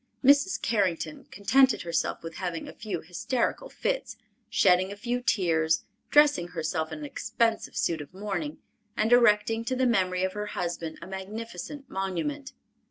Mrs. 0.25 0.59
Carrington 0.59 1.25
contented 1.29 1.83
herself 1.83 2.23
with 2.23 2.37
having 2.37 2.67
a 2.67 2.73
few 2.73 3.01
hysterical 3.01 3.69
fits, 3.69 4.17
shedding 4.49 4.91
a 4.91 4.95
few 4.95 5.21
tears, 5.21 5.83
dressing 6.09 6.47
herself 6.47 6.91
in 6.91 6.97
an 7.01 7.05
expensive 7.05 7.77
suit 7.77 8.01
of 8.01 8.11
mourning, 8.11 8.57
and 8.97 9.13
erecting 9.13 9.63
to 9.65 9.75
the 9.75 9.85
memory 9.85 10.23
of 10.23 10.33
her 10.33 10.47
husband 10.57 10.97
a 11.03 11.07
magnificent 11.07 11.87
monument. 11.87 12.51